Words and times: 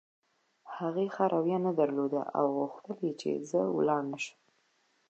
هغې 0.77 1.05
ښه 1.15 1.23
رویه 1.33 1.57
نه 1.65 1.71
درلوده 1.79 2.21
او 2.37 2.45
غوښتل 2.57 2.93
یې 3.05 3.13
چې 3.21 3.31
زه 3.49 3.59
ولاړ 3.77 4.01
نه 4.11 4.19
شم. 4.23 4.39